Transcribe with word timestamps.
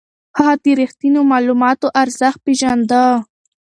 هغه 0.37 0.53
د 0.63 0.65
رښتينو 0.81 1.21
معلوماتو 1.31 1.87
ارزښت 2.01 2.39
پېژانده. 2.45 3.03